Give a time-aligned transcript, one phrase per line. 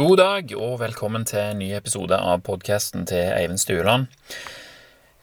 [0.00, 4.06] God dag og velkommen til en ny episode av podkasten til Eivind Stueland.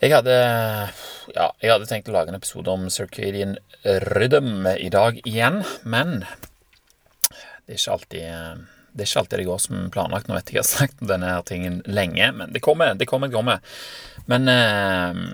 [0.04, 0.36] Jeg hadde,
[1.34, 6.20] ja, jeg hadde tenkt å lage en episode om circadian rhythm i dag igjen, men
[7.32, 10.29] det er ikke alltid det er ikke alltid det går som planlagt.
[10.29, 13.33] Nå vet jeg jeg har sagt denne her tingen lenge, men det kommer, det kommer,
[13.33, 13.81] det kommer.
[14.29, 15.25] Men eh,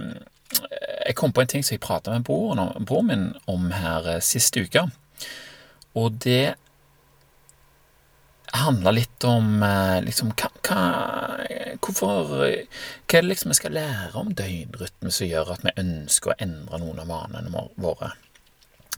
[1.09, 4.53] jeg kom på en ting som jeg prata med broren, broren min om her sist
[4.55, 4.87] siste uke.
[5.99, 6.53] Og det
[8.53, 10.83] handla litt om eh, liksom hva, hva,
[11.81, 16.33] hvorfor, hva er det liksom vi skal lære om døgnrytme som gjør at vi ønsker
[16.33, 18.13] å endre noen av vanene våre?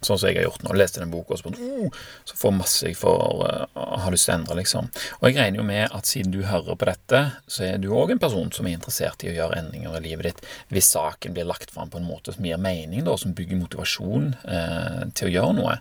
[0.04, 0.73] Sånn som jeg har gjort nå.
[0.76, 4.36] Leste den boka og så, oh, så får masse jeg får uh, har lyst til
[4.36, 4.90] å endre, liksom.
[5.22, 8.12] Og jeg regner jo med at siden du hører på dette, så er du òg
[8.14, 10.44] en person som er interessert i å gjøre endringer i livet ditt,
[10.76, 14.30] hvis saken blir lagt fram på en måte som gir mening, da, som bygger motivasjon
[14.44, 15.80] uh, til å gjøre noe.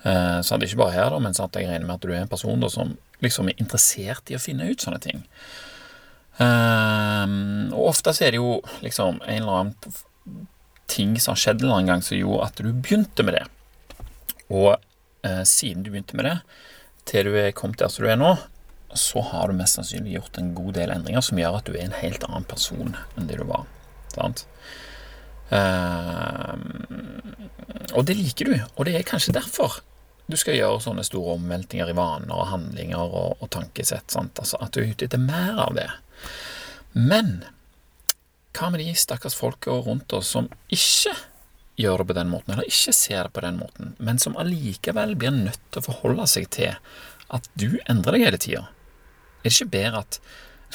[0.00, 2.12] Uh, så det er ikke bare her, da, men sant, jeg regner med at du
[2.14, 5.24] er en person da, som liksom er interessert i å finne ut sånne ting.
[6.40, 10.46] Uh, og ofte så er det jo liksom en eller annen
[10.90, 13.44] ting som har skjedd en eller annen gang som gjorde at du begynte med det.
[14.48, 16.38] Og uh, siden du begynte med det,
[17.10, 18.32] til du er kommet der som du er nå,
[18.96, 21.84] så har du mest sannsynlig gjort en god del endringer som gjør at du er
[21.84, 23.68] en helt annen person enn det du var.
[24.14, 24.46] Sant?
[25.50, 26.56] Uh,
[27.92, 29.80] og det liker du, og det er kanskje derfor
[30.30, 34.14] du skal gjøre sånne store omveltninger i vaner og handlinger og, og tankesett.
[34.16, 35.88] Altså At du er ute etter mer av det.
[36.92, 37.40] Men
[38.56, 41.14] hva med de stakkars folka rundt oss som ikke
[41.80, 45.14] gjør det på den måten, eller ikke ser det på den måten, men som allikevel
[45.18, 46.74] blir nødt til å forholde seg til
[47.30, 48.66] at du endrer deg hele tida?
[49.40, 50.20] Er det ikke bedre at,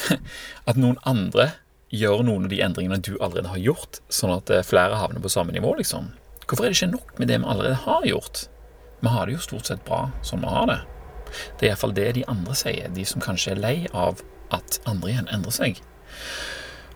[0.70, 1.52] at noen andre
[1.94, 5.32] gjør noen av de endringene du allerede har gjort, sånn at eh, flere havner på
[5.32, 6.10] samme nivå, liksom?
[6.46, 8.46] Hvorfor er det ikke nok med det vi allerede har gjort?
[9.06, 10.80] Vi har det jo stort sett bra som vi har det.
[11.60, 14.24] Det er iallfall det de andre sier, de som kanskje er lei av
[14.56, 15.82] at andre igjen endrer seg.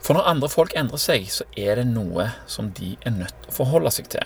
[0.01, 3.53] For når andre folk endrer seg, så er det noe som de er nødt til
[3.53, 4.25] å forholde seg til.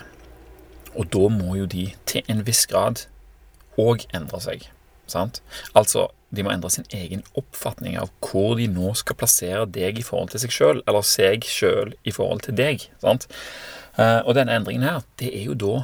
[0.93, 3.07] Og da må jo de til en viss grad
[3.81, 4.67] òg endre seg.
[5.09, 5.41] Sant?
[5.75, 10.05] Altså, de må endre sin egen oppfatning av hvor de nå skal plassere deg i
[10.05, 12.87] forhold til seg sjøl, eller seg sjøl i forhold til deg.
[13.03, 13.27] Sant?
[13.97, 15.75] Eh, og denne endringen her, det er jo da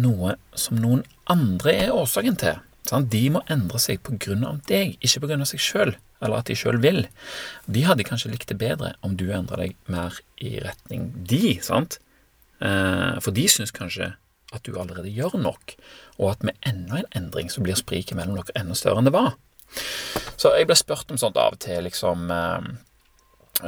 [0.00, 2.60] noe som noen andre er årsaken til.
[2.88, 3.10] Sant?
[3.12, 7.04] De må endre seg av deg, ikke av seg sjøl, eller at de sjøl vil.
[7.66, 12.00] De hadde kanskje likt det bedre om du endra deg mer i retning de, sant?
[12.60, 14.14] Eh, for de syns kanskje
[14.50, 15.76] at du allerede gjør nok,
[16.18, 19.14] og at med enda en endring så blir spriket mellom dere enda større enn det
[19.14, 19.36] var.
[20.40, 22.70] Så jeg ble spurt om sånt av og til, liksom eh,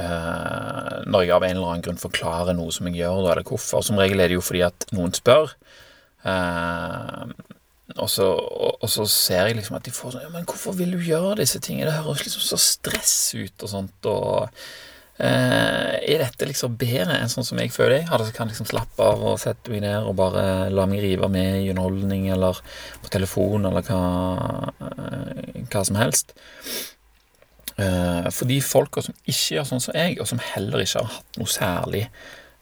[0.02, 3.84] eh, Når jeg av en eller annen grunn forklarer noe som jeg gjør, eller hvorfor.
[3.86, 5.54] Som regel er det jo fordi at noen spør.
[6.22, 7.32] Uh,
[7.96, 10.76] og, så, og, og, så, ser jeg liksom at de får sånn ja, Men hvorfor
[10.78, 11.90] vil du gjøre disse tingene?
[11.90, 14.08] Det høres liksom så stress ut og sånt.
[14.08, 18.30] Og uh, er dette liksom bedre enn sånn som jeg føler jeg hadde?
[18.36, 21.72] Kan liksom slappe av og sette meg ned og bare la meg rive med i
[21.74, 22.62] underholdning eller
[23.02, 24.02] på telefon eller hva,
[24.78, 26.36] uh, hva som helst.
[27.72, 31.38] for de folka som ikke gjør sånn som jeg, og som heller ikke har hatt
[31.40, 32.02] noe særlig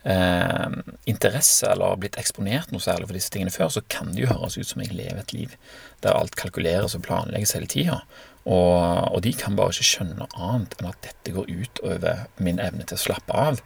[0.09, 0.67] eh,
[1.11, 4.59] interesse eller blitt eksponert noe særlig for disse tingene før, så kan det jo høres
[4.59, 5.57] ut som jeg lever et liv
[6.05, 8.01] der alt kalkuleres og planlegges hele tida.
[8.49, 12.23] Og, og, de kan bare ikke skjønne noe annet enn at dette går ut over
[12.41, 13.61] min evne til å slappe av.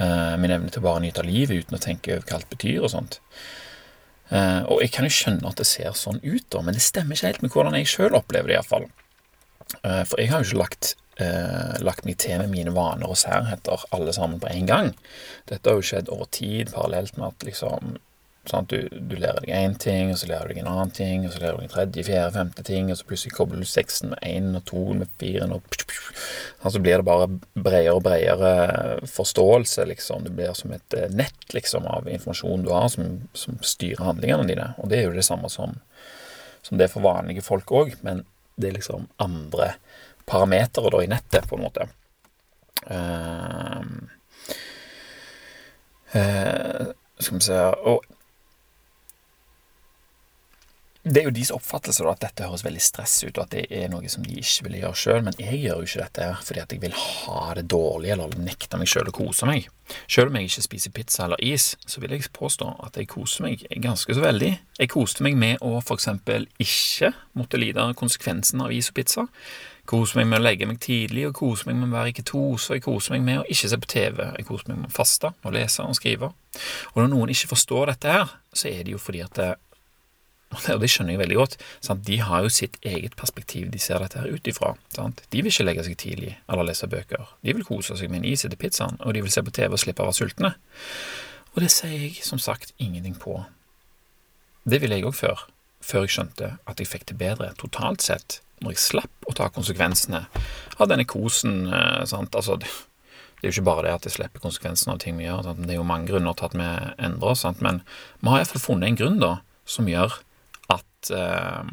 [0.00, 2.48] Eh, min evne til å bare nyte av livet uten å tenke over hva alt
[2.52, 3.20] betyr og sånt.
[4.30, 7.18] Eh, og jeg kan jo skjønne at det ser sånn ut, da, men det stemmer
[7.18, 8.88] ikke helt med hvordan jeg sjøl opplever det, iallfall.
[9.82, 10.94] Eh, for jeg har jo ikke lagt
[11.24, 14.92] eh, lagt meg til med mine vaner og særheter alle sammen på en gang.
[15.50, 17.98] Dette har jo skjedd over tid, parallelt med at liksom
[18.48, 21.26] sant, du, du, lærer deg én ting, og så lærer du deg en annen ting,
[21.26, 23.68] og så lærer du deg en tredje, fjerde, femte ting, og så plutselig kobler du
[23.68, 28.04] seksen med én og to med fire og sånn, Så blir det bare bredere og
[28.06, 28.50] bredere
[29.08, 30.24] forståelse, liksom.
[30.24, 34.48] Det blir som et eh, nett liksom, av informasjon du har, som, som styrer handlingene
[34.48, 34.72] dine.
[34.78, 35.76] Og det er jo det samme som,
[36.62, 38.24] som det er for vanlige folk òg, men
[38.60, 39.74] det er liksom andre
[40.26, 41.88] parametere da i nettet, på en måte.
[42.90, 43.82] Uh,
[46.16, 46.86] uh,
[47.20, 48.06] skal vi se Og
[51.02, 53.62] det er jo deres oppfattelse da, at dette høres veldig stress ut, og at det
[53.72, 56.60] er noe som de ikke ville gjøre sjøl, men jeg gjør jo ikke dette fordi
[56.60, 59.70] at jeg vil ha det dårlig eller nekte meg sjøl å kose meg.
[60.04, 63.46] Sjøl om jeg ikke spiser pizza eller is, så vil jeg påstå at jeg koser
[63.46, 64.52] meg ganske så veldig.
[64.76, 69.24] Jeg koste meg med å eksempel ikke måtte lide konsekvensen av is og pizza.
[69.88, 72.76] Kose meg med å legge meg tidlig, og kose meg med å være i ketose,
[72.76, 75.32] jeg koser meg med å ikke se på TV, jeg koser meg med å faste
[75.32, 76.30] og lese og skrive.
[76.92, 79.50] Og når noen ikke forstår dette her, så er det jo fordi at det
[80.50, 81.52] Og det skjønner jeg veldig godt.
[81.84, 82.02] Sant?
[82.06, 84.72] De har jo sitt eget perspektiv de ser dette her ut ifra.
[84.96, 87.28] De vil ikke legge seg tidlig eller lese bøker.
[87.46, 89.76] De vil kose seg med en is etter pizzaen, og de vil se på TV
[89.76, 90.52] og slippe å være sultne.
[91.54, 93.38] Og det sier jeg som sagt ingenting på.
[94.66, 95.46] Det ville jeg òg før,
[95.86, 99.48] før jeg skjønte at jeg fikk det bedre totalt sett, når jeg slapp å ta
[99.54, 100.24] konsekvensene
[100.76, 101.68] av denne kosen.
[101.70, 102.34] Eh, sant?
[102.34, 102.68] Altså, det,
[103.40, 105.46] er jo ikke bare det at jeg slipper konsekvensene av ting vi gjør.
[105.46, 105.62] Sant?
[105.62, 106.68] Det er jo mange grunner til at vi
[107.06, 107.80] endrer oss, men
[108.18, 109.32] vi har iallfall funnet en grunn da,
[109.64, 110.18] som gjør
[111.00, 111.72] at eh,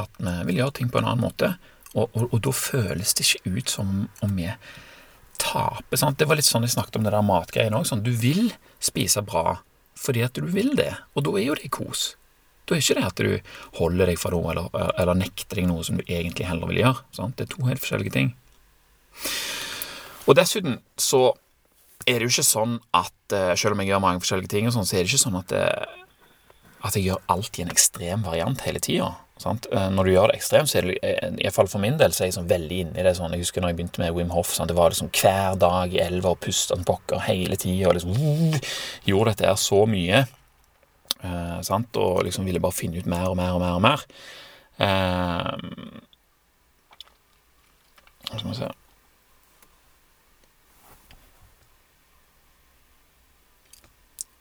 [0.00, 1.52] at vi vil gjøre ting på en annen måte.
[1.92, 3.90] Og, og, og, da føles det ikke ut som
[4.24, 4.48] om vi
[5.42, 6.00] taper.
[6.00, 6.18] Sant?
[6.20, 7.88] Det var litt sånn jeg snakket om det der matgreiene òg.
[7.88, 8.50] Sånn, du vil
[8.82, 9.60] spise bra
[10.02, 12.14] fordi at du vil det, og da er jo det kos.
[12.66, 15.84] Da er ikke det at du holder deg for noe eller, eller nekter deg noe
[15.86, 17.04] som du egentlig heller vil gjøre.
[17.14, 17.36] Sant?
[17.36, 18.32] Det er to helt forskjellige ting.
[20.24, 21.34] Og dessuten så
[22.08, 24.88] er det jo ikke sånn at eh, selv om jeg gjør mange forskjellige ting, sånn,
[24.88, 25.66] så er det ikke sånn at det,
[26.82, 29.12] at jeg gjør alt i en ekstrem variant hele tida.
[29.42, 32.24] Eh, når du gjør det ekstremt, så er det eh, iallfall for min del så
[32.24, 33.14] er jeg sånn veldig i det.
[33.18, 34.52] sånn, Jeg husker når jeg begynte med Wim Hoff.
[34.54, 37.94] Sånn, det var liksom hver dag i elva og puste som pokker hele tida.
[37.96, 38.14] Liksom,
[39.10, 40.24] gjorde dette her så mye.
[41.22, 41.98] Eh, sant?
[42.02, 44.06] Og liksom ville bare finne ut mer og mer og mer og mer.
[44.82, 45.56] Eh,
[48.32, 48.70] skal vi se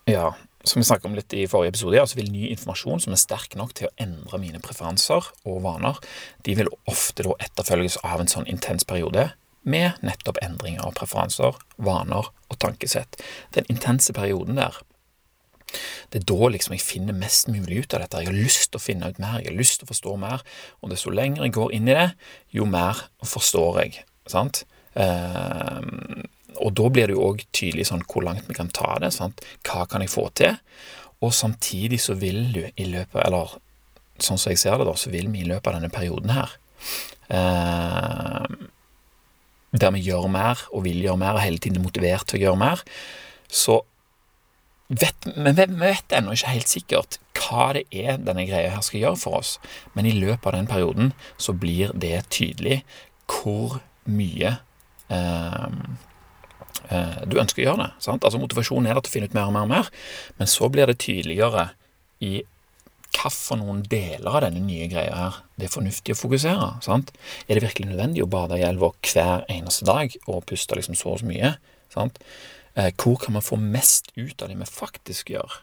[0.09, 0.31] Ja,
[0.63, 3.21] som vi snakket om litt i forrige episode, så altså vil ny informasjon som er
[3.21, 5.97] sterk nok til å endre mine preferanser og vaner,
[6.45, 9.31] de vil ofte da etterfølges av en sånn intens periode
[9.61, 13.19] med nettopp endringer av preferanser, vaner og tankesett.
[13.57, 14.79] Den intense perioden der,
[16.11, 18.21] det er da liksom jeg finner mest mulig ut av dette.
[18.21, 20.43] Jeg har lyst til å finne ut mer, jeg har lyst til å forstå mer,
[20.81, 22.09] og desto lenger jeg går inn i det,
[22.53, 24.03] jo mer forstår jeg.
[24.29, 24.65] sant?
[24.99, 25.79] Eh,
[26.61, 29.11] og da blir det jo òg tydelig sånn hvor langt vi kan ta det.
[29.15, 29.43] Sant?
[29.67, 30.57] Hva kan jeg få til?
[31.21, 33.53] Og samtidig så vil du i løpet Eller
[34.21, 36.55] sånn som jeg ser det, da, så vil vi i løpet av denne perioden her
[37.33, 38.47] eh,
[39.73, 42.43] Der vi gjør mer og vil gjøre mer, og hele tiden er motivert til å
[42.45, 42.81] gjøre mer,
[43.49, 43.81] så
[44.91, 49.21] vet vi vet, ennå ikke helt sikkert hva det er denne greia her skal gjøre
[49.21, 49.55] for oss,
[49.95, 52.81] men i løpet av den perioden så blir det tydelig
[53.31, 54.57] hvor mye
[55.11, 55.67] Eh,
[57.27, 57.91] du ønsker å gjøre det.
[58.03, 58.25] Sant?
[58.27, 59.91] Altså Motivasjonen er der til å finne ut mer og mer og mer,
[60.39, 61.69] men så blir det tydeligere
[62.21, 62.41] i
[63.12, 66.69] hvilke noen deler av denne nye greia her det er fornuftig å fokusere.
[66.85, 67.12] Sant?
[67.47, 71.13] Er det virkelig nødvendig å bade i elva hver eneste dag og puste liksom så
[71.13, 71.53] og så mye?
[71.94, 72.21] Sant?
[72.74, 75.59] Eh, hvor kan man få mest ut av det vi faktisk gjør?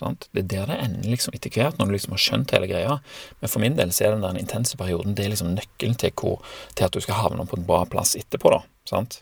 [0.00, 0.28] Sant?
[0.32, 2.98] Det er der det ender liksom etter hvert, når du liksom har skjønt hele greia.
[3.42, 6.14] Men for min del så er den der intense perioden det er liksom nøkkelen til,
[6.16, 6.40] hvor,
[6.74, 8.54] til at du skal havne på en bra plass etterpå.
[8.54, 9.20] da, sant?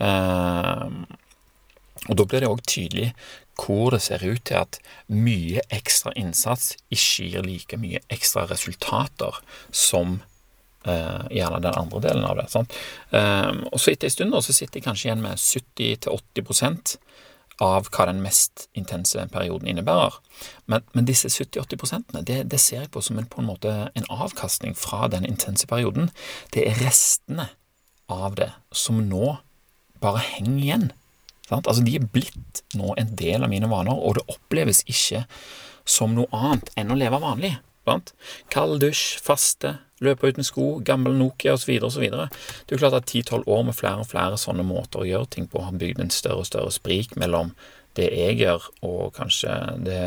[0.00, 0.86] Eh,
[2.04, 3.12] og da blir det òg tydelig
[3.60, 9.42] hvor det ser ut til at mye ekstra innsats ikke gir like mye ekstra resultater
[9.70, 10.22] som
[10.84, 12.42] Uh, gjerne den andre delen av det.
[12.52, 12.74] Sant?
[13.08, 16.98] Uh, og så etter en stund så sitter jeg kanskje igjen med 70-80
[17.62, 20.16] av hva den mest intense perioden innebærer.
[20.66, 24.08] Men, men disse 70-80 det, det ser jeg på som en, på en måte en
[24.10, 26.10] avkastning fra den intense perioden.
[26.54, 27.50] Det er restene
[28.10, 29.36] av det som nå
[30.02, 30.88] bare henger igjen.
[31.48, 31.68] Sant?
[31.68, 35.24] Altså, de er blitt nå en del av mine vaner, og det oppleves ikke
[35.84, 37.54] som noe annet enn å leve vanlig.
[37.84, 38.14] Sant?
[38.52, 41.74] Kald dusj, faste, løpe uten sko, gammel Nokia osv.
[41.84, 42.06] osv.
[42.08, 45.30] Det er jo klart at 10-12 år med flere og flere sånne måter å gjøre
[45.36, 47.52] ting på har bygd en større og større sprik mellom
[47.98, 49.52] det jeg gjør, og kanskje
[49.84, 50.00] det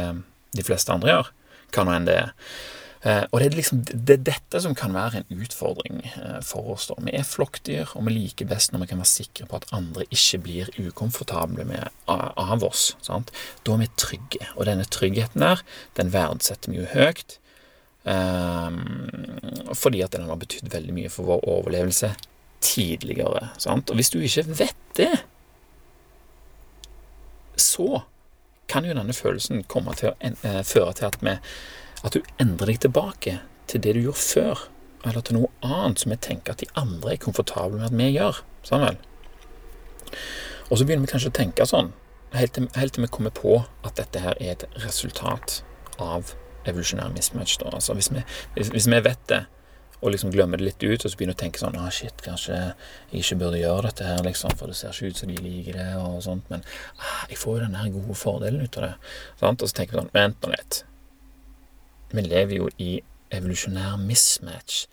[0.58, 1.32] de fleste andre gjør,
[1.76, 2.34] hva nå enn det er.
[3.06, 6.74] Eh, og det er liksom det er dette som kan være en utfordring eh, for
[6.74, 6.88] oss.
[6.90, 6.98] da.
[7.06, 10.08] Vi er flokkdyr, og vi liker best når vi kan være sikre på at andre
[10.10, 12.90] ikke blir ukomfortable med, av oss.
[13.06, 13.32] Sant?
[13.64, 15.64] Da er vi trygge, og denne tryggheten der,
[16.00, 17.38] den verdsetter vi jo høyt.
[18.08, 19.10] Um,
[19.76, 22.14] fordi at den har betydd veldig mye for vår overlevelse
[22.64, 23.50] tidligere.
[23.60, 23.92] Sant?
[23.92, 25.12] Og hvis du ikke vet det,
[27.60, 28.06] så
[28.72, 31.36] kan jo denne følelsen komme til å uh, føre til at, vi,
[32.08, 33.38] at du endrer deg tilbake
[33.68, 34.66] til det du gjorde før,
[35.04, 38.10] eller til noe annet som vi tenker at de andre er komfortable med at vi
[38.16, 38.42] gjør.
[38.68, 39.04] Sånn vel?
[40.72, 41.92] Og så begynner vi kanskje å tenke sånn,
[42.36, 45.62] helt til, helt til vi kommer på at dette her er et resultat
[46.00, 46.38] av
[46.72, 47.58] evolusjonær mismatch.
[47.62, 47.72] Da.
[47.78, 48.24] Altså, hvis, vi,
[48.56, 49.44] hvis, hvis, vi, vet det,
[49.98, 52.58] og liksom glemmer det litt ut, og så begynner å tenke sånn ah, shit, kanskje
[52.58, 55.80] jeg ikke burde gjøre dette her, liksom, for det ser ikke ut som de liker
[55.80, 56.66] det, og sånt, men
[57.00, 58.94] ah, jeg får jo den her gode fordelen ut av det.
[59.42, 59.66] Sant?
[59.66, 60.82] Og så tenker vi sånn Vent nå litt.
[62.14, 62.92] Vi lever jo i
[63.36, 64.86] evolusjonær mismatch,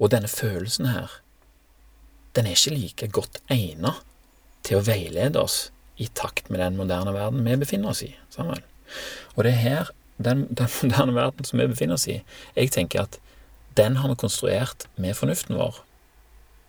[0.00, 1.20] og denne følelsen her,
[2.36, 4.02] den er ikke like godt egnet
[4.66, 8.12] til å veilede oss i takt med den moderne verden vi befinner oss i.
[8.32, 8.62] Sammen.
[9.36, 12.20] Og det er her den, den moderne verden som vi befinner oss i,
[12.56, 13.20] jeg tenker at
[13.78, 15.82] den har vi konstruert med fornuften vår,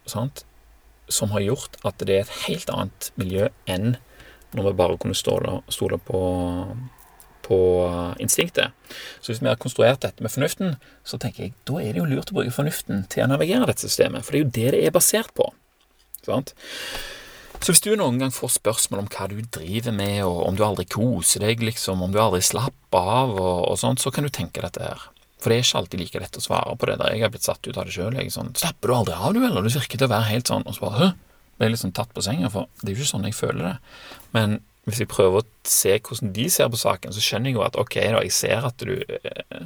[0.09, 0.45] sant?
[1.11, 3.97] som har gjort at det er et helt annet miljø enn
[4.55, 6.21] når vi bare kunne stole, stole på,
[7.43, 7.59] på
[8.23, 8.75] instinktet.
[9.19, 10.75] Så hvis vi har konstruert dette med fornuften,
[11.07, 13.87] så tenker jeg da er det jo lurt å bruke fornuften til å navigere dette
[13.87, 15.47] systemet, for det er jo det det er basert på.
[16.27, 16.53] Sant?
[17.61, 20.63] Så hvis du noen gang får spørsmål om hva du driver med, og om du
[20.65, 24.31] aldri koser deg, liksom, om du aldri slapper av og, og sånt, så kan du
[24.33, 25.03] tenke dette her.
[25.41, 27.13] For det er ikke alltid like lett å svare på det der.
[27.13, 28.17] Jeg har blitt satt ut av det sjøl.
[28.33, 30.65] Sånn, 'Slapper du aldri av, du, eller?' Du virker til å være helt sånn.
[30.65, 31.13] Og så bare 'Hø?'
[31.57, 33.77] Ble jeg liksom tatt på senga, for det er jo ikke sånn jeg føler det.
[34.33, 37.65] Men hvis jeg prøver å se hvordan de ser på saken, så skjønner jeg jo
[37.65, 39.65] at ok, da, jeg ser at du eh,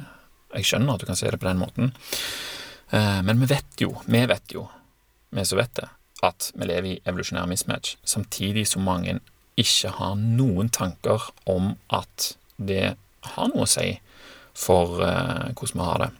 [0.56, 1.92] Jeg skjønner at du kan se det på den måten.
[2.92, 4.68] Eh, men vi vet jo, vi vet jo,
[5.32, 5.88] vi som vet det,
[6.26, 9.18] at vi lever i evolusjonær mismatch, samtidig som mange
[9.56, 12.96] ikke har noen tanker om at det
[13.32, 13.96] har noe å si
[14.56, 16.10] for uh, hvordan vi har det.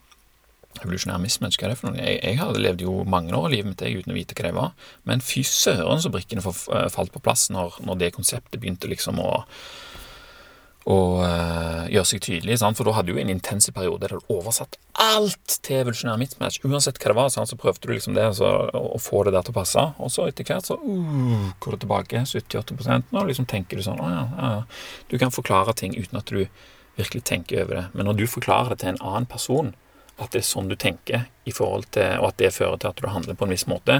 [0.82, 2.00] Evolusjonær mismatch, hva er det for noe?
[2.00, 4.56] Jeg, jeg hadde levd jo mange år av livet mitt uten å vite hva det
[4.56, 4.72] var,
[5.08, 9.20] men fy søren så brikkene eh, falt på plass når, når det konseptet begynte liksom
[9.22, 9.30] å
[10.86, 12.60] og uh, gjøre seg tydelig.
[12.60, 12.78] Sant?
[12.78, 16.60] For da hadde du en intens periode der du oversatt alt til evolusjonær mismatch.
[16.64, 17.50] Uansett hva det var, sant?
[17.50, 19.82] så prøvde du liksom det så, å få det der til å passe.
[19.98, 24.00] Og så etter hvert så uh, går det tilbake 70-80 Nå liksom tenker du sånn
[24.02, 24.52] å ja, ja,
[25.10, 26.46] Du kan forklare ting uten at du
[26.96, 27.84] virkelig tenker over det.
[27.92, 29.74] Men når du forklarer det til en annen person,
[30.16, 33.00] at det er sånn du tenker, i forhold til, og at det fører til at
[33.02, 33.98] du handler på en viss måte,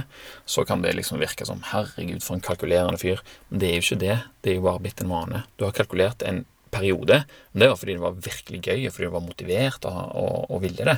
[0.48, 3.20] så kan det liksom virke som 'herregud, for en kalkulerende fyr'.
[3.50, 4.18] Men det er jo ikke det.
[4.42, 5.42] Det er jo bare blitt en vane.
[5.58, 7.22] Du har kalkulert en periode.
[7.52, 10.50] Men det var fordi det var virkelig gøy, og fordi du var motivert og, og,
[10.50, 10.96] og, ville det.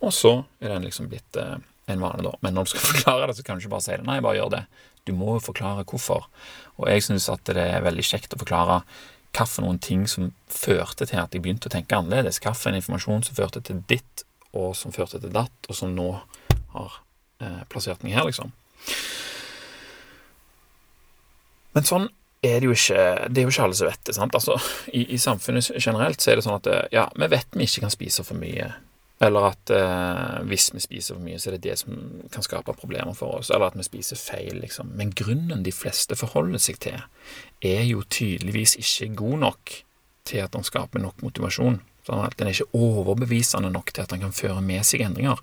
[0.00, 1.56] Og så er den liksom blitt eh,
[1.92, 2.34] en vane, da.
[2.44, 4.06] Men når du skal forklare det, så kan du ikke bare si det.
[4.08, 4.64] Nei, bare gjør det.
[5.04, 6.28] Du må jo forklare hvorfor.
[6.78, 8.82] Og jeg syns at det er veldig kjekt å forklare
[9.34, 12.38] hva for noen ting som førte til at jeg begynte å tenke annerledes.
[12.42, 15.94] Hva for en informasjon som førte til ditt, og som førte til datt, og som
[15.96, 16.12] nå
[16.74, 17.00] har
[17.42, 18.52] eh, plassert meg her, liksom.
[21.74, 22.06] Men sånn
[22.44, 24.14] er det jo ikke Det er jo ikke alle som vet det.
[24.16, 24.34] sant?
[24.36, 24.58] Altså,
[24.92, 27.94] i, i, samfunnet generelt så er det sånn at ja, vi vet vi ikke kan
[27.94, 28.72] spise for mye.
[29.22, 31.96] Eller at eh, hvis vi spiser for mye, så er det det som
[32.34, 33.50] kan skape problemer for oss.
[33.54, 34.90] Eller at vi spiser feil, liksom.
[34.98, 37.04] Men grunnen de fleste forholder seg til,
[37.64, 39.74] er jo tydeligvis ikke god nok
[40.28, 41.80] til at den skaper nok motivasjon.
[42.04, 45.40] Sånn at Den er ikke overbevisende nok til at den kan føre med seg endringer.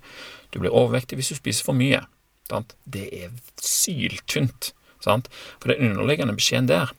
[0.51, 2.03] Du blir overvektig hvis du spiser for mye.
[2.51, 2.75] Sant?
[2.85, 4.73] Det er syltynt.
[5.03, 5.29] Sant?
[5.59, 6.91] For den underliggende beskjeden der,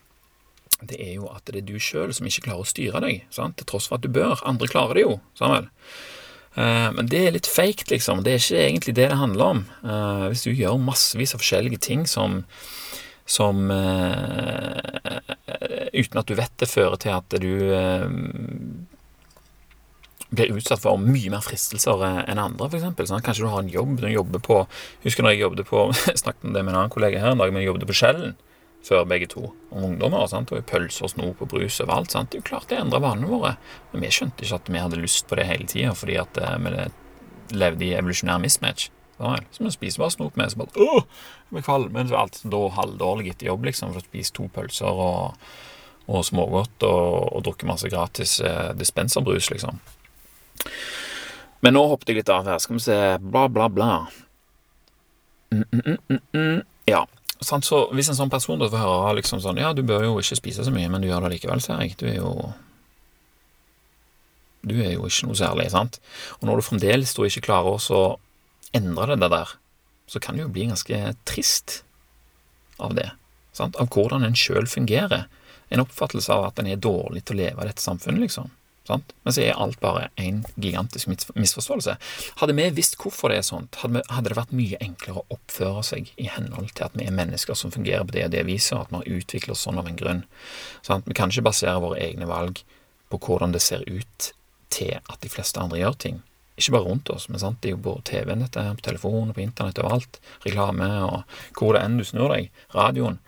[0.83, 3.55] det er jo at det er du sjøl som ikke klarer å styre deg, sant?
[3.59, 4.41] til tross for at du bør.
[4.47, 5.69] Andre klarer det jo, Samuel.
[6.53, 8.21] Uh, men det er litt fake, liksom.
[8.25, 9.61] Det er ikke egentlig det det handler om.
[9.81, 12.43] Uh, hvis du gjør massevis av forskjellige ting som,
[13.25, 15.21] som uh,
[15.93, 17.51] Uten at du vet det, fører til at du
[20.33, 23.09] blir utsatt for mye mer fristelser enn andre, f.eks.
[23.09, 24.63] Sånn, kanskje du har en jobb du jobber på
[25.05, 25.85] Husker når jeg jobbet på
[26.23, 28.35] snakket om det med en annen kollega her en dag, men jeg jobbet på Skjellen
[28.83, 30.25] før begge to om ungdommer.
[30.27, 30.51] Sant?
[30.51, 32.11] Og pølser, snop og brus overalt.
[32.11, 32.31] Sant?
[32.31, 33.55] Det er jo klart det endrer vanene våre.
[33.93, 36.57] Men vi skjønte ikke at vi hadde lyst på det hele tida, fordi at eh,
[36.59, 36.73] vi
[37.63, 38.89] levde i evolusjonær mismatch.
[39.23, 41.91] Så vi spiser bare snop med, så bare åh, jeg blir kvalm.
[41.95, 45.37] Men så alt da halvdårlig etter jobb, liksom, for å spise to pølser og,
[46.11, 49.79] og smågodt og, og drukke masse gratis eh, dispenserbrus, liksom.
[51.63, 52.59] Men nå hoppet jeg litt av her.
[52.59, 53.93] Skal vi se Bla, bla, bla.
[55.53, 57.05] Mm, mm, mm, mm ja.
[57.43, 60.39] Så hvis en sånn person da får høre liksom sånn Ja, du bør jo ikke
[60.39, 61.97] spise så mye, men du gjør det likevel, ser jeg.
[61.99, 62.53] Du er jo
[64.63, 65.99] Du er jo ikke noe særlig, sant?
[66.39, 68.03] Og når du fremdeles da ikke klarer å
[68.73, 69.57] endre det der,
[70.07, 71.81] så kan du jo bli ganske trist
[72.79, 73.09] av det.
[73.53, 73.75] Sant?
[73.75, 75.27] Av hvordan en sjøl fungerer.
[75.69, 78.51] En oppfattelse av at en er dårlig til å leve i dette samfunnet, liksom.
[78.83, 79.13] Sant?
[79.23, 81.07] Men så er alt bare en gigantisk
[81.39, 81.95] misforståelse.
[82.41, 85.85] Hadde vi visst hvorfor det er sånt, hadde, hadde, det vært mye enklere å oppføre
[85.87, 88.75] seg i henhold til at vi er mennesker som fungerer på det og det viset,
[88.75, 90.21] og at vi har utviklet oss sånn av en grunn.
[90.83, 91.07] Sant?
[91.07, 92.59] Vi kan ikke basere våre egne valg
[93.13, 94.33] på hvordan det ser ut
[94.73, 96.21] til at de fleste andre gjør ting.
[96.59, 97.61] Ikke bare rundt oss, men sant?
[97.63, 100.19] det er jo på TV-en, dette, på telefonen, på internett, overalt.
[100.43, 101.23] Reklame og
[101.57, 102.51] hvor det enn du snur deg.
[102.75, 103.21] Radioen.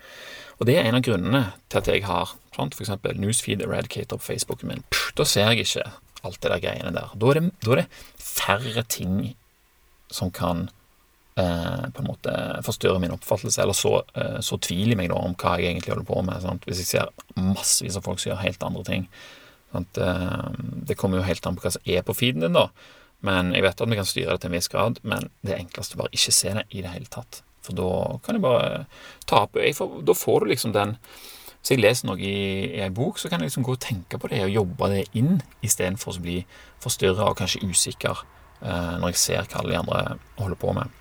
[0.59, 2.77] Og det er en av grunnene til at jeg har sant?
[2.79, 4.83] eksempel Newsfeed Eradicator på Facebooken min.
[4.89, 5.85] Pff, da ser jeg ikke
[6.25, 7.11] alt det der greiene der.
[7.13, 7.87] Da er det, da er det
[8.21, 9.35] færre ting
[10.11, 10.67] som kan
[11.37, 12.35] eh, på en måte
[12.65, 15.93] forstyrre min oppfattelse, eller så, eh, så tvil i meg da om hva jeg egentlig
[15.93, 16.43] holder på med.
[16.43, 16.67] Sant?
[16.69, 19.09] Hvis jeg ser massevis av folk som gjør helt andre ting.
[19.75, 20.45] Eh,
[20.87, 22.69] det kommer jo helt an på hva som er på feeden din, da.
[23.25, 25.97] Men jeg vet at vi kan styre det til en viss grad, men det enkleste
[25.97, 27.41] å bare ikke se det i det hele tatt.
[27.65, 28.85] For da kan jeg bare
[29.29, 30.95] ta opp Da får du liksom den
[31.59, 32.35] Hvis jeg leser noe i,
[32.77, 35.05] i ei bok, så kan jeg liksom gå og tenke på det og jobbe det
[35.17, 36.35] inn, istedenfor å bli
[36.83, 38.21] forstyrra og kanskje usikker
[38.61, 40.03] eh, når jeg ser hva alle de andre
[40.37, 40.93] holder på med.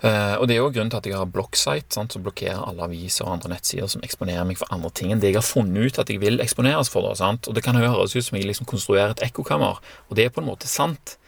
[0.00, 2.86] Eh, og Det er jo grunnen til at jeg har blokksite, sant, som blokkerer alle
[2.88, 5.90] aviser og andre nettsider som eksponerer meg for andre ting enn det jeg har funnet
[5.90, 7.04] ut at jeg vil eksponeres for.
[7.04, 7.48] Det, sant?
[7.48, 9.76] Og Det kan høres ut som jeg liksom konstruerer et ekkokammer,
[10.08, 11.18] og det er på en måte sant.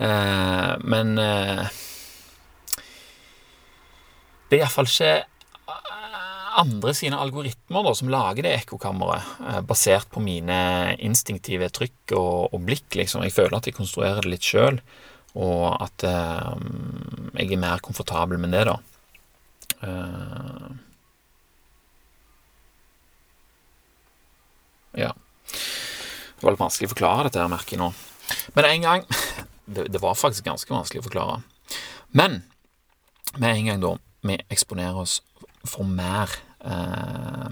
[0.00, 1.70] Eh, men eh,
[4.50, 5.12] det er iallfall ikke
[6.60, 10.58] andre sine algoritmer da, som lager det ekkokammeret, eh, basert på mine
[10.98, 12.88] instinktive trykk og, og, blikk.
[12.98, 13.24] liksom.
[13.24, 14.80] Jeg føler at jeg konstruerer det litt sjøl,
[15.38, 16.52] og at eh,
[17.38, 18.78] jeg er mer komfortabel med det, da.
[19.80, 20.66] Uh,
[24.98, 25.12] ja.
[25.46, 27.88] Det var litt vanskelig å forklare dette, her, merker nå.
[28.58, 29.06] Men en gang
[29.74, 31.40] det, det, var faktisk ganske vanskelig å forklare.
[32.12, 32.42] Men
[33.38, 35.20] med en gang da vi eksponerer oss
[35.64, 36.30] for mer
[36.64, 37.48] eh,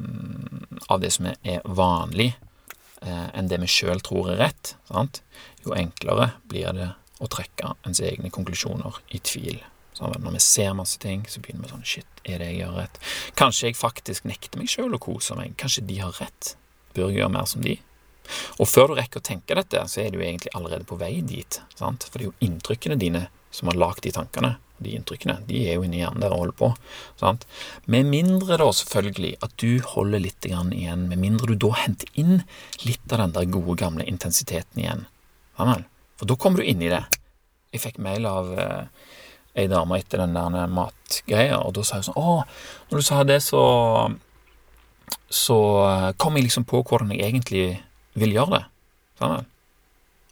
[0.88, 2.34] av det som er vanlig,
[3.02, 5.22] eh, enn det vi sjøl tror er rett, sant?
[5.64, 9.58] jo enklere blir det å trekke ens egne konklusjoner i tvil.
[9.96, 10.20] Sant?
[10.22, 13.00] når vi ser masse ting, så begynner vi sånn Shit, er det jeg gjør rett?
[13.38, 15.56] Kanskje jeg faktisk nekter meg sjøl å kose meg?
[15.58, 16.54] Kanskje de har rett?
[16.94, 17.74] Bør jeg gjøre mer som de?
[18.60, 21.60] Og før du rekker å tenke dette, så er du egentlig allerede på vei dit.
[21.74, 22.06] Sant?
[22.06, 24.54] For det er jo inntrykkene dine som har lagd de tankene
[24.84, 25.38] de inntrykkene.
[25.48, 26.70] De er jo inni hjernen der og holder på.
[27.20, 27.46] Sant?
[27.90, 32.42] Med mindre da selvfølgelig at du holder litt igjen, med mindre du da henter inn
[32.84, 35.06] litt av den der gode, gamle intensiteten igjen.
[35.58, 37.04] For da kommer du inn i det.
[37.74, 39.10] Jeg fikk mail av eh,
[39.58, 42.38] ei dame etter den der matgreia, og da sa hun sånn Å,
[42.88, 43.62] når du sa det, så
[45.28, 45.58] så
[46.16, 47.64] kom jeg liksom på hvordan jeg egentlig
[48.18, 48.64] vil gjøre det.
[49.24, 49.48] Amen.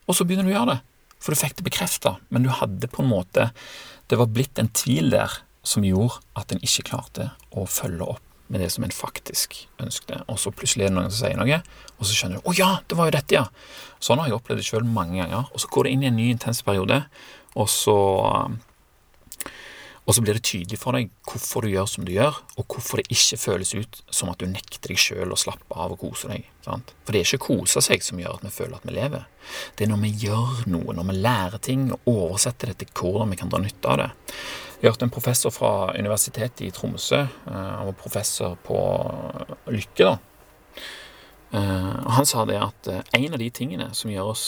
[0.07, 0.81] Og så begynner du å gjøre det.
[1.21, 3.51] For du fikk det bekrefta, men du hadde på en måte
[4.09, 8.23] det var blitt en tvil der som gjorde at en ikke klarte å følge opp
[8.49, 10.21] med det som en faktisk ønskte.
[10.31, 11.59] Og så plutselig er det noen som sier noe,
[11.99, 13.49] og så skjønner du 'Å ja, det var jo dette, ja'.
[13.99, 15.51] Sånn har jeg opplevd det sjøl mange ganger.
[15.53, 17.07] Og så går det inn i en ny intens periode,
[17.57, 18.59] og så
[20.07, 23.01] og så blir det tydelig for deg hvorfor du gjør som du gjør, og hvorfor
[23.01, 26.31] det ikke føles ut som at du nekter deg sjøl å slappe av og kose
[26.31, 26.45] deg.
[26.63, 26.93] Sant?
[27.03, 29.25] For det er ikke kose seg som gjør at vi føler at vi lever.
[29.75, 33.35] Det er når vi gjør noe, når vi lærer ting og oversetter det til hvordan
[33.35, 34.09] vi kan dra nytte av det.
[34.77, 38.79] Jeg hørte en professor fra Universitetet i Tromsø, eh, han var professor på
[39.73, 40.19] Lykke, da.
[41.57, 44.45] Eh, og han sa det at eh, en av de tingene som gjør oss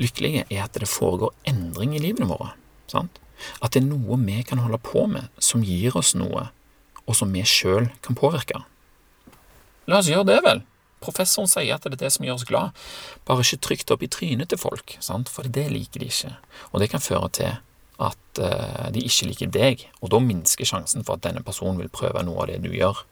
[0.00, 2.54] lykkelige, er at det foregår endring i livene våre.
[2.88, 3.20] Sant?
[3.60, 6.48] At det er noe vi kan holde på med som gir oss noe,
[7.04, 8.62] og som vi sjøl kan påvirke.
[9.90, 10.62] La oss gjøre det, vel.
[11.04, 12.84] Professoren sier at det er det som gjør oss glad.
[13.28, 15.28] Bare ikke trygt opp i trynet til folk, sant?
[15.28, 16.32] for det liker de ikke.
[16.72, 17.56] Og det kan føre til
[18.02, 21.92] at uh, de ikke liker deg, og da minsker sjansen for at denne personen vil
[21.92, 23.04] prøve noe av det du gjør.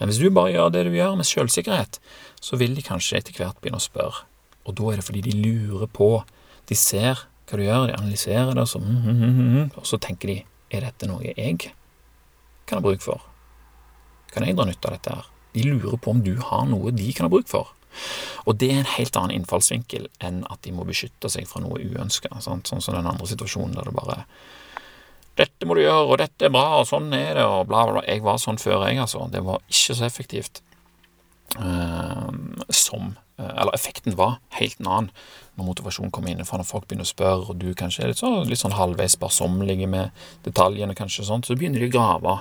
[0.00, 2.00] Men hvis du bare gjør det du gjør med selvsikkerhet,
[2.40, 4.24] så vil de kanskje etter hvert begynne å spørre.
[4.68, 6.10] Og da er det fordi de lurer på.
[6.68, 9.98] De ser hva du gjør, de analyserer det, og så, mm, mm, mm, og så
[10.02, 10.38] tenker de
[10.74, 11.72] er dette noe jeg
[12.68, 13.24] kan ha bruk for?
[14.34, 15.32] Kan jeg dra nytte av dette her?
[15.56, 17.72] De lurer på om du har noe de kan ha bruk for.
[18.44, 21.80] Og det er en helt annen innfallsvinkel enn at de må beskytte seg fra noe
[21.80, 24.22] uønska, sånn som den andre situasjonen der det bare
[25.38, 27.98] dette må du gjøre, og dette er bra, og sånn er det, og bla, bla,
[27.98, 28.04] bla.
[28.10, 29.22] Jeg var sånn før, jeg, altså.
[29.30, 30.62] Det var ikke så effektivt
[31.60, 32.26] uh,
[32.78, 35.12] som uh, Eller effekten var helt en annen
[35.58, 38.44] når motivasjonen kommer innenfra, når folk begynner å spørre, og du kanskje er litt, sånn,
[38.46, 40.14] litt sånn halvveis sparsommelig med
[40.46, 42.34] detaljene, kanskje sånn, så begynner de å grave,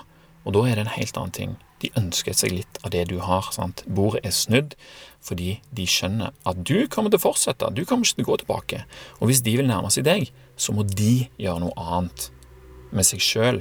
[0.45, 1.55] og da er det en helt annen ting.
[1.81, 3.49] De ønsker seg litt av det du har.
[3.53, 3.83] sant?
[3.89, 4.77] Bordet er snudd
[5.27, 8.37] fordi de skjønner at du kommer til å fortsette, du kommer ikke til å gå
[8.43, 8.83] tilbake.
[9.19, 12.29] Og hvis de vil nærme seg deg, så må de gjøre noe annet
[12.95, 13.59] med seg sjøl,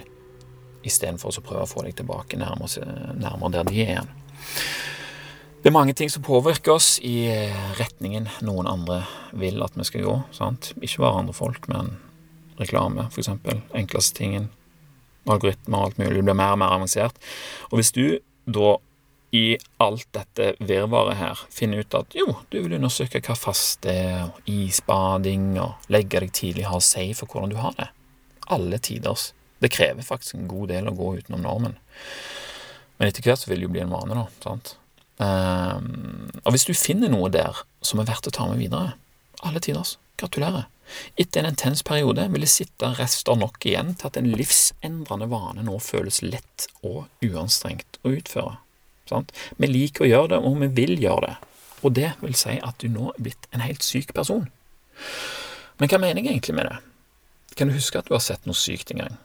[0.86, 2.84] istedenfor å prøve å få deg tilbake nærmere,
[3.18, 4.12] nærmere der de er igjen.
[5.66, 7.26] Det er mange ting som påvirker oss i
[7.74, 9.00] retningen noen andre
[9.34, 10.12] vil at vi skal gå.
[10.30, 10.68] sant?
[10.78, 11.88] Ikke bare andre folk, men
[12.54, 13.64] reklame, eksempel.
[13.74, 14.46] Enkleste tingen.
[15.26, 16.20] Algoritmer og alt mulig.
[16.20, 17.18] Det blir mer og mer avansert.
[17.72, 18.04] Og hvis du
[18.46, 18.76] da
[19.34, 19.42] i
[19.82, 25.56] alt dette virvaret her finner ut at jo, du vil undersøke hva faste og isbading
[25.58, 27.90] og legge deg tidlig har å si for hvordan du har det.
[28.54, 29.32] Alle tiders.
[29.58, 31.74] Det krever faktisk en god del å gå utenom normen.
[33.00, 34.28] Men etter hvert så vil det jo bli en vane, da.
[34.46, 34.76] sant?
[35.16, 38.94] Um, og hvis du finner noe der som er verdt å ta med videre,
[39.46, 40.66] alle tiders, gratulerer.
[41.18, 45.64] Etter en intens periode vil det sitte rester nok igjen til at en livsendrende vane
[45.66, 48.56] nå føles lett og uanstrengt å utføre.
[49.10, 49.32] Sant?
[49.58, 51.34] Vi liker å gjøre det, og vi vil gjøre det.
[51.86, 54.46] Og det vil si at du nå er blitt en helt syk person.
[55.78, 56.78] Men hva mener jeg egentlig med det?
[57.56, 59.18] Kan du huske at du har sett noe sykt en gang?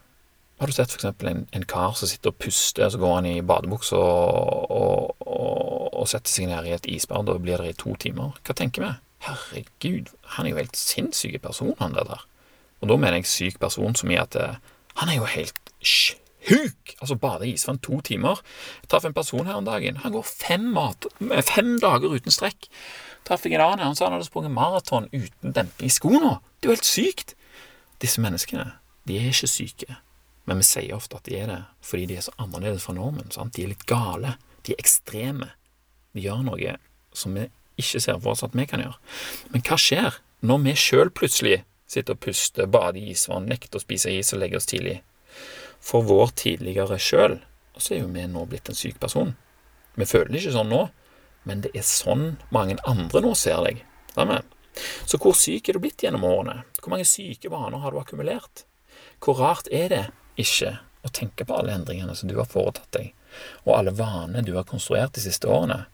[0.61, 1.07] Har du sett f.eks.
[1.25, 5.20] En, en kar som sitter og puster, så går han i badebukse og, og,
[6.01, 8.35] og, setter seg ned i et isbad, og blir der i to timer?
[8.41, 8.91] Hva tenker vi?
[9.27, 12.09] Herregud, han er jo helt sinnssyk person, han der.
[12.09, 12.25] der.
[12.81, 14.57] Og da mener jeg syk person som i at eh,
[14.99, 16.95] han er jo helt sjuk!
[16.99, 18.41] Altså bade i isvann to timer.
[18.81, 20.01] Jeg traff en person her om dagen.
[20.01, 21.05] Han går fem, mat,
[21.45, 22.69] fem dager uten strekk.
[23.27, 26.39] Traff jeg en annen, han sa han hadde sprunget maraton uten demping i skoene.
[26.59, 27.35] Det er jo helt sykt!
[28.01, 28.71] Disse menneskene,
[29.05, 29.99] de er ikke syke.
[30.49, 33.29] Men vi sier ofte at de er det fordi de er så annerledes fra normen.
[33.33, 33.53] Sant?
[33.53, 34.35] De er litt gale.
[34.65, 35.51] De er ekstreme.
[36.13, 36.77] De gjør noe
[37.15, 37.47] som vi
[37.81, 38.97] ikke ser for oss at vi kan gjøre.
[39.53, 43.83] Men hva skjer når vi sjøl plutselig sitter og puster, bader i isvann, nekter å
[43.83, 44.99] spise is og legger oss tidlig?
[45.81, 47.39] For vår tidligere sjøl
[47.77, 49.33] så er jo vi nå blitt en syk person.
[49.97, 50.81] Vi føler det ikke sånn nå,
[51.49, 53.81] men det er sånn mange andre nå ser deg.
[54.19, 54.45] Amen.
[55.09, 56.61] Så hvor syk er du blitt gjennom årene?
[56.79, 58.65] Hvor mange syke vaner har du akkumulert?
[59.23, 60.03] Hvor rart er det
[60.39, 63.11] ikke å tenke på alle endringene som du har foretatt deg,
[63.65, 65.85] og alle vaner du har konstruert de siste årene,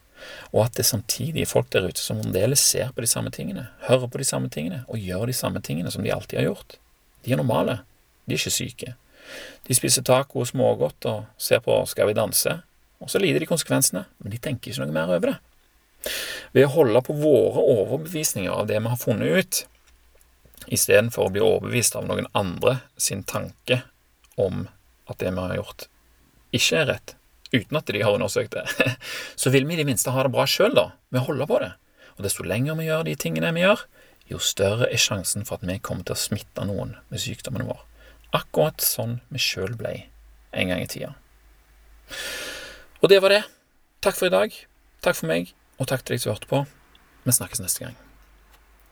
[0.52, 3.68] og at det samtidig er folk der ute som fremdeles ser på de samme tingene,
[3.88, 6.78] hører på de samme tingene og gjør de samme tingene som de alltid har gjort.
[7.24, 7.80] De er normale.
[8.26, 8.94] De er ikke syke.
[9.68, 12.60] De spiser taco og smågodt og ser på Skal vi danse,
[12.98, 15.36] og så lider de konsekvensene, men de tenker ikke noe mer over det.
[16.54, 19.60] Ved å holde på våre overbevisninger av det vi har funnet ut,
[20.68, 23.82] istedenfor å bli overbevist av noen andre sin tanke
[24.38, 24.66] om
[25.08, 25.86] at det vi har gjort,
[26.54, 27.14] ikke er rett,
[27.54, 28.64] uten at de har undersøkt det,
[29.40, 31.60] så vil vi i det minste ha det bra sjøl, da, Vi å holde på
[31.62, 31.72] det.
[32.18, 33.84] Og desto lenger vi gjør de tingene vi gjør,
[34.28, 37.84] jo større er sjansen for at vi kommer til å smitte noen med sykdommen vår.
[38.36, 39.94] Akkurat sånn vi sjøl ble
[40.52, 41.14] en gang i tida.
[43.00, 43.44] Og det var det.
[44.04, 44.52] Takk for i dag.
[45.04, 46.64] Takk for meg, og takk til deg som hørte på.
[47.24, 48.07] Vi snakkes neste gang.